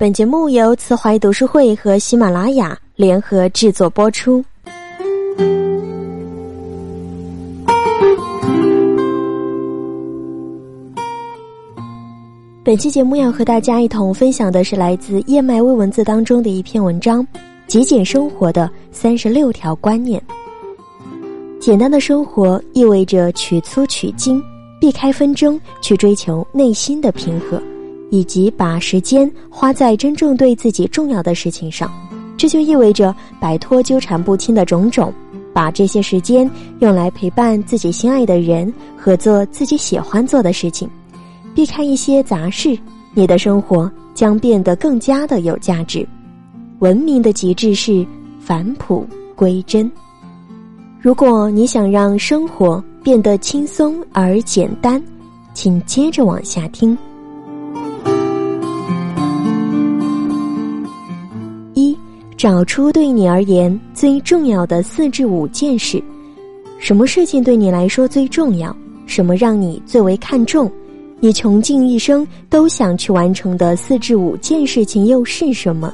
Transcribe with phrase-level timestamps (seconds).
[0.00, 4.42] 本节目由慈怀读书会和喜马拉雅联合制作播出。
[12.64, 17.26] 本期节目要和大家一同分享的是来自叶麦微文字当中的一篇文章：
[17.66, 20.18] 极简生活的三十六条观念。
[21.60, 24.42] 简单的生活意味着取粗取精，
[24.80, 27.62] 避开纷争，去追求内心的平和。
[28.10, 31.90] 以及把时间花在真正对自己重要的事情上，
[32.36, 35.12] 这就意味着摆脱纠缠不清的种种，
[35.52, 36.48] 把这些时间
[36.80, 40.88] 用来陪伴自己心爱的人和做自己喜欢做的事情，
[41.54, 42.78] 避开一些杂事，
[43.14, 46.06] 你的生活将变得更加的有价值。
[46.80, 48.06] 文明的极致是
[48.40, 49.06] 返璞
[49.36, 49.90] 归真。
[51.00, 55.02] 如果你想让生活变得轻松而简单，
[55.54, 56.96] 请接着往下听。
[62.40, 66.02] 找出对你而言最重要的四至五件事，
[66.78, 68.74] 什么事情对你来说最重要？
[69.04, 70.72] 什么让你最为看重？
[71.18, 75.92] 你穷尽一生都想去完成的四至五件事情又是什么？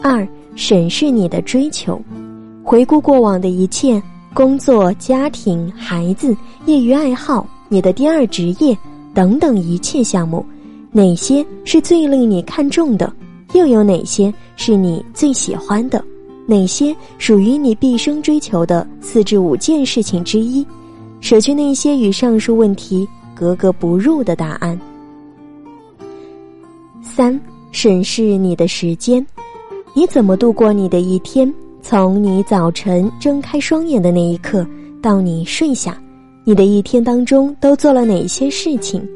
[0.00, 2.00] 二、审视你的追求，
[2.62, 4.00] 回顾过往的一切：
[4.32, 6.36] 工作、家庭、孩子、
[6.66, 8.78] 业余爱好、你的第二职业
[9.12, 10.46] 等等一切项目，
[10.92, 13.12] 哪些是最令你看重的？
[13.52, 16.02] 又有哪些是你最喜欢的？
[16.46, 20.66] 哪些属于你毕生追求的四至五件事情之一？
[21.20, 24.78] 舍去那些与上述问题格格不入的答案。
[27.00, 29.24] 三、审视你的时间，
[29.94, 31.52] 你怎么度过你的一天？
[31.80, 34.66] 从你早晨睁开双眼的那一刻
[35.00, 36.00] 到你睡下，
[36.44, 39.06] 你的一天当中都做了哪些事情？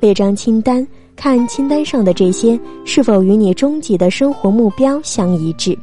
[0.00, 0.86] 列张清单。
[1.14, 5.78] 看清单上的这些是否与你终极的生活目标相一致，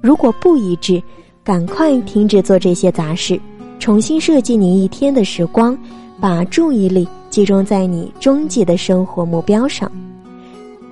[0.00, 1.02] 如果不一致，
[1.44, 3.38] 赶快停止做这些杂事，
[3.78, 5.76] 重新设计你一天的时光，
[6.20, 9.90] 把注意力集中在你终极的生活目标上。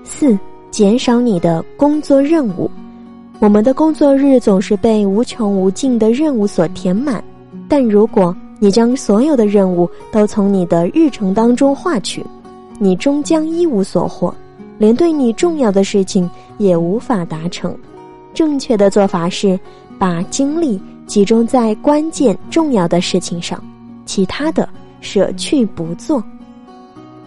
[0.05, 0.39] 四、
[0.71, 2.71] 减少你的工作任务。
[3.39, 7.23] 我们的工作日总是被无穷无尽的任务所填满，
[7.69, 12.25] 但如果你将所有的任务都从你的日程当中划去。
[12.79, 14.35] 你终将一无所获，
[14.79, 16.29] 连对你重要的事情
[16.59, 17.77] 也无法达成。
[18.35, 19.59] 正确的做法是，
[19.99, 23.63] 把精力集中在关键重要的事情上，
[24.05, 24.69] 其他的
[25.01, 26.23] 舍去不做。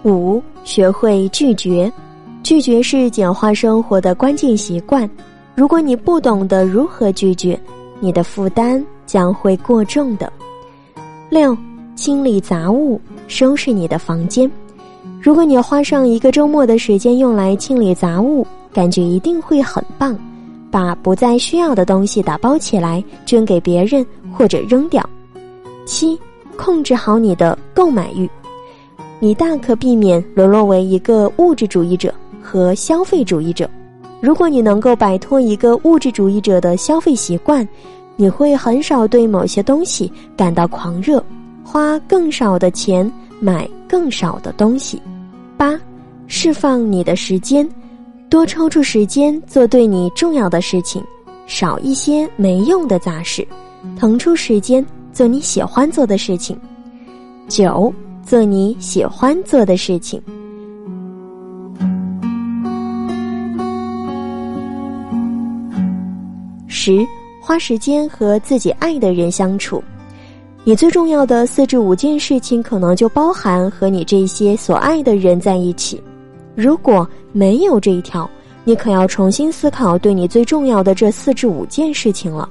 [0.03, 1.91] 五，学会拒绝，
[2.43, 5.09] 拒绝是简化生活的关键习惯。
[5.55, 7.59] 如果你不懂得如何拒绝，
[7.99, 10.31] 你的负担将会过重的。
[11.29, 11.57] 六，
[11.95, 14.49] 清理杂物，收拾你的房间。
[15.21, 20.17] 如果你花上一个周末的时间用来清理杂物，感觉一定会很棒。
[20.71, 25.03] 把不再需要的东西打包起来，捐给别人或者扔掉。
[25.85, 26.17] 七，
[26.55, 28.29] 控制好你的购买欲，
[29.19, 33.69] 你大可避免沦落为一个物质主义者和消费主义者。
[34.21, 37.67] 如果你能够摆脱一个物质主义者的消费习惯，
[38.15, 41.21] 你会很少对某些东西感到狂热，
[41.63, 43.11] 花更少的钱。
[43.39, 45.01] 买更少的东西。
[45.57, 45.79] 八，
[46.27, 47.67] 释放你的时间，
[48.29, 51.03] 多抽出时间做对你重要的事情，
[51.47, 53.47] 少一些没用的杂事，
[53.97, 56.57] 腾出时间做你喜欢做的事情。
[57.47, 60.21] 九，做你喜欢做的事情。
[66.67, 67.05] 十，
[67.41, 69.83] 花时间和自己爱的人相处。
[70.69, 75.99] 你最重要的四至五件事情，可能就包含和你这些所爱的人在一起。
[76.53, 78.29] 如果没有这一条，
[78.63, 82.47] 你可要重新思考对你最重要的这四至五件事情了。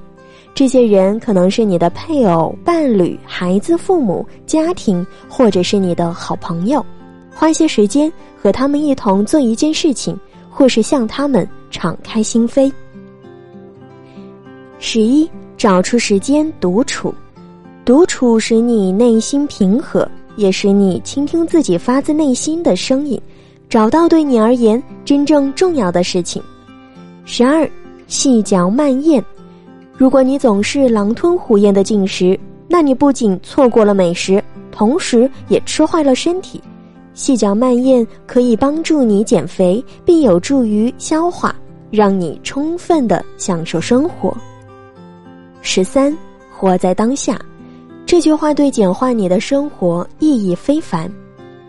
[0.53, 6.85] 这些人可能是你的配偶、伴侣、孩子、父母、家庭，或者是你的好朋友。
[7.33, 10.19] 花些时间和他们一同做一件事情，
[10.51, 12.69] 或是向他们敞开心扉。
[14.81, 17.15] 十一，找出时间独处。
[17.89, 20.07] 独处使你内心平和，
[20.37, 23.19] 也使你倾听自己发自内心的声音，
[23.67, 26.43] 找到对你而言真正重要的事情。
[27.25, 27.67] 十二，
[28.07, 29.25] 细嚼慢咽。
[29.97, 32.39] 如果你总是狼吞虎咽的进食，
[32.69, 36.63] 那你不仅错过了美食，同时也吃坏了身体。
[37.15, 41.57] 细嚼慢咽可以帮助你减肥，并有助于消化，
[41.91, 44.37] 让你充分的享受生活。
[45.63, 46.15] 十三，
[46.55, 47.41] 活在当下。
[48.09, 51.13] 这句话对简化你的生活意义非凡。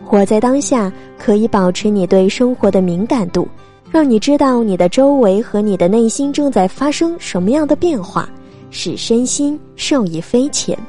[0.06, 3.46] 活在当下可以保持你对生活的敏感度，
[3.92, 8.30] 让你知道你的周围和你的内心正在发生什么样的变化，
[8.72, 10.80] 使身心受益匪浅。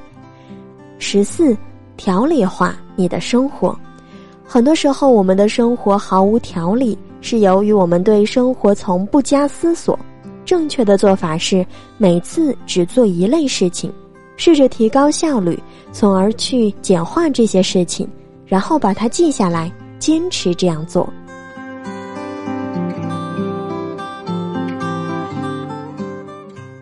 [1.00, 1.56] 十四，
[1.96, 3.76] 条理化你的生活。
[4.46, 9.98] 很多时候，我们的生活毫无条理，是由于我们对生活从不加思索。
[10.44, 11.66] 正确的做法是
[11.98, 13.92] 每次只做一类事情，
[14.40, 18.08] 试着提高效率，从而去简化这些事情，
[18.46, 21.06] 然后把它记下来，坚持这样做。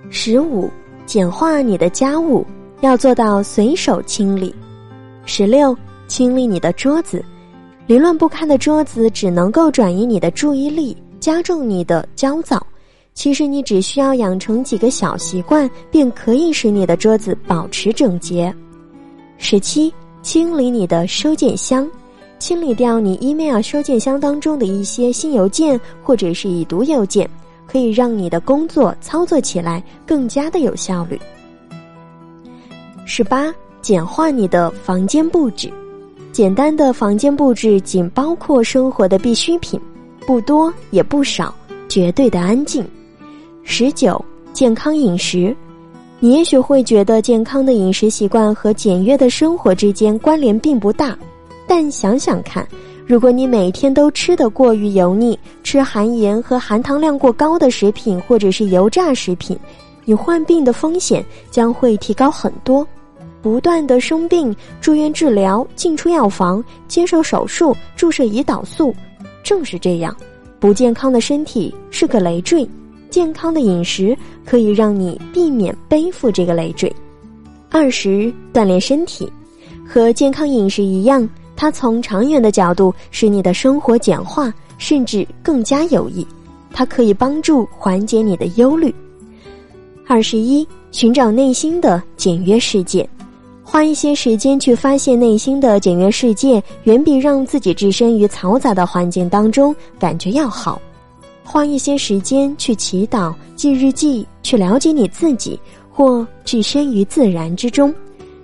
[0.08, 0.70] 十五，
[1.04, 2.46] 简化你的家务，
[2.80, 4.54] 要做到随手清理。
[5.26, 5.76] 十六，
[6.06, 7.24] 清理你的桌子。
[7.88, 12.64] 凌乱不堪的桌子只能够转移你的注意力，加重你的焦躁。
[13.18, 18.54] 其实你只需要养成几个小习惯，便可以使你的桌子保持整洁。
[19.38, 19.92] 十七，
[20.22, 21.90] 清理你的收件箱，
[22.38, 27.28] 清理掉你 email 收件箱当中的一些新邮件或者是已读邮件，
[27.66, 31.20] 可以让你的工作操作起来更加的有效率。
[33.04, 35.68] 十八，简化你的房间布置。
[36.30, 39.80] 简单的房间布置仅包括生活的必需品，
[40.24, 41.52] 不多也不少，
[41.88, 42.88] 绝对的安静。
[43.70, 44.24] 十九，
[44.54, 45.54] 健康饮食。
[46.20, 51.16] 你也许会觉得健康的饮食习惯和简约的生活之间关联并不大，
[51.66, 52.66] 但想想看，
[53.06, 59.56] 如果你每天都吃得过于油腻，吃含盐和含糖量过高的食品或者是油炸食品，
[60.06, 62.84] 你患病的风险将会提高很多。
[63.42, 68.94] 不断的生病、住院治疗、进出药房、接受手术、注射胰岛素，
[69.44, 70.16] 正是这样，
[70.58, 72.66] 不健康的身体是个累赘，
[73.10, 76.92] 健康的饮食可以让你避免背负这个累赘。
[77.70, 79.30] 二十，锻炼身体，
[79.86, 86.26] 和健康饮食一样，它从长远的角度使你的生活简化，甚至更加有益。
[86.72, 88.94] 它可以帮助缓解你的忧虑。
[90.06, 93.08] 二十一，寻找内心的简约世界。
[93.62, 100.80] 花一些时间去发现内心的简约世界，远比让自己置身于嘈杂的环境当中感觉要好。
[101.50, 105.58] 花一些时间去祈祷、记日记，去了解你自己，
[105.90, 107.92] 或置身于自然之中。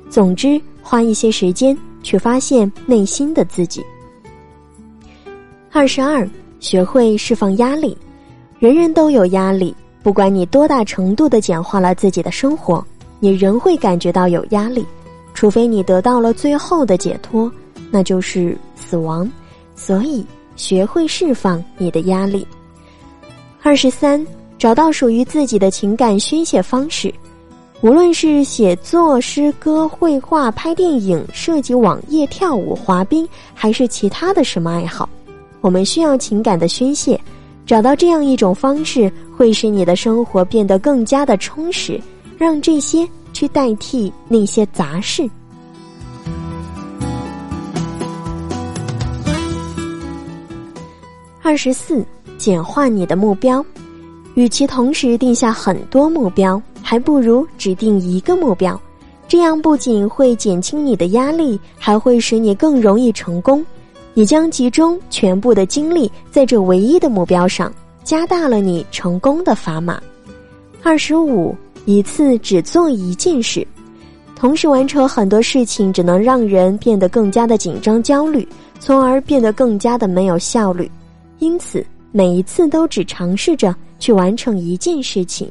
[0.09, 3.85] 总之，花一些时间去发现内心的自己。
[5.71, 6.27] 二十二，
[6.61, 7.95] 学会释放压力。
[8.59, 12.83] 人人都有压力，不管你多大程度的简化了自己的生活，
[13.21, 14.83] 你仍会感觉到有压力。
[15.35, 17.53] 除非你得到了最后的解脱，
[17.91, 19.31] 那就是死亡。
[19.77, 20.25] 所以，
[20.57, 22.47] 学会释放你的压力。
[23.67, 24.23] 二十三，
[24.59, 27.11] 找到属于自己的情感宣泄方式，
[27.81, 35.09] 无论是写作、诗歌、绘画、拍电影、设计网页、跳舞、滑冰，还是其他的什么爱好，
[35.63, 37.19] 我们需要情感的宣泄。
[37.65, 41.99] 找到这样一种方式，会使你的生活变得更加的充实。
[42.37, 43.09] 让这些。
[43.33, 45.29] 去代替那些杂事。
[51.43, 52.07] 二十四，
[52.39, 53.65] 简化你的目标。
[54.35, 58.81] 与其同时定下很多目标，还不如只定一个目标。
[59.29, 63.65] 这样不仅会减轻你的压力，还会使你更容易成功。
[64.13, 67.73] 你将集中全部的精力在这唯一的目标上，
[68.03, 70.01] 加大了你成功的砝码。
[70.83, 71.55] 二十五。
[71.87, 73.63] 一次只做一件事，
[74.35, 78.49] 同时完成很多事情，只能让人变得更加的紧张、焦虑，
[78.81, 80.91] 从而变得更加的没有效率。
[81.41, 81.85] 因此，
[82.17, 85.51] 每一次都只尝试着去完成一件事情。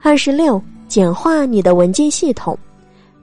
[0.00, 2.56] 二十六，简化你的文件系统，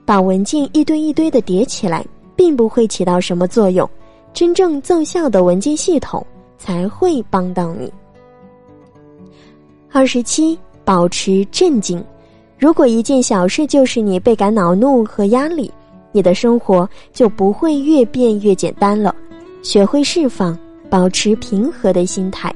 [0.04, 2.04] 把文件一堆一堆的叠起来，
[2.36, 3.88] 并不会起到什么作用。
[4.34, 6.22] 真正奏效的文件系统
[6.58, 7.90] 才会帮到你。
[9.90, 10.58] 二十七。
[10.86, 12.04] 保持镇静。
[12.58, 15.72] 如果一件小事就是你倍感恼怒和压力，
[16.12, 19.16] 你的生活就不会越变越简单了。
[19.62, 20.54] 学会释放，
[20.88, 22.54] 保持平和的心态。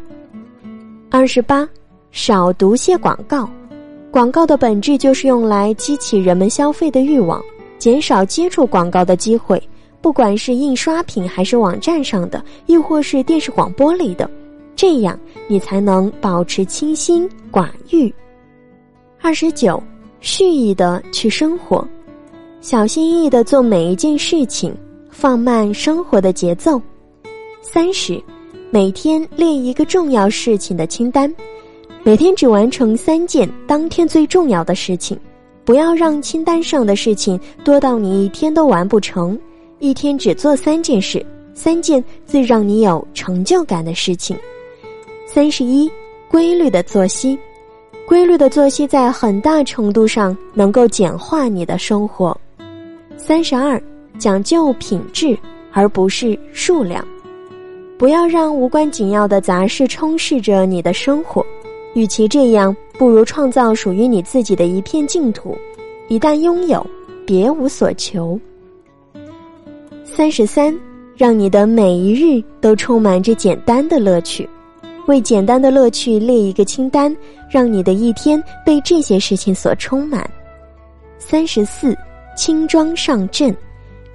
[1.10, 1.68] 二十八，
[2.10, 3.48] 少读些广告。
[4.10, 7.42] 广告的本质就是用来激起人们消费的欲望，
[7.78, 9.62] 减少接触广告的机会。
[10.00, 14.30] 不管是印刷品，还是网站上的，亦或是电视广播里的。
[14.76, 15.18] 这样，
[15.48, 18.12] 你才能保持清心寡欲。
[19.20, 19.82] 二十九，
[20.20, 21.86] 蓄意的去生活，
[22.60, 24.72] 小心翼翼的做每一件事情，
[25.10, 26.80] 放慢生活的节奏。
[27.70, 28.18] 三十，
[28.70, 31.32] 每天列一个重要事情的清单，
[32.02, 35.18] 每天只完成三件当天最重要的事情，
[35.66, 39.38] 不要让清单上的事情多到你一天都完不成。
[39.80, 44.34] 一天只做三件事，三件最让你有成就感的事情。
[45.26, 45.90] 三十一，
[46.30, 47.38] 规律的作息，
[48.06, 52.34] 规律的作息在很大程度上能够简化你的生活。
[53.18, 53.80] 三十二，
[54.18, 55.38] 讲究品质
[55.70, 57.06] 而不是数量，
[57.98, 61.44] 不要让无关紧要的杂事充斥着你的生活。
[61.94, 65.58] 与其这样，不如创造属于你自己的一片净土。
[66.06, 66.86] 一旦拥有，
[67.26, 68.38] 别无所求。
[70.04, 70.72] 三十三，
[71.16, 74.48] 让你的每一日都充满着简单的乐趣，
[75.06, 77.14] 为简单的乐趣列一个清单，
[77.50, 80.28] 让你的一天被这些事情所充满。
[81.18, 81.96] 三十四，
[82.36, 83.54] 轻装上阵，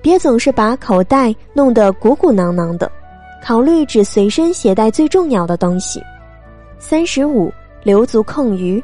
[0.02, 2.90] 别总是把口袋弄得鼓鼓囊囊的，
[3.44, 6.02] 考虑只随身携带最重要的东西。
[6.80, 7.52] 三十五，
[7.84, 8.82] 留足空余。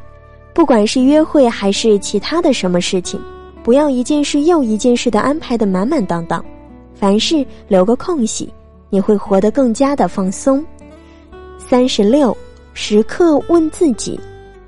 [0.53, 3.17] 不管是约会还是其他的什么事情，
[3.63, 6.43] 不要一件事又一件事的安排的满满当当，
[6.93, 8.53] 凡事留个空隙，
[8.89, 10.61] 你会活得更加的放松。
[11.57, 12.35] 三十六，
[12.73, 14.19] 时刻问自己，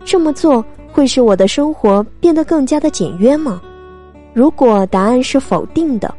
[0.05, 3.61] 这么做会使我的生活变得更加的简约吗？
[4.33, 6.15] 如果答案是否定的，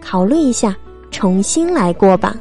[0.00, 0.76] 考虑一下，
[1.10, 2.36] 重新来过吧。